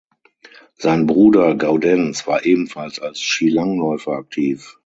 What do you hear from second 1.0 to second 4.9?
Bruder Gaudenz war ebenfalls als Skilangläufer aktiv.